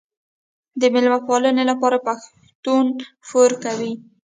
[0.79, 2.85] د میلمه پالنې لپاره پښتون
[3.29, 3.93] پور کوي.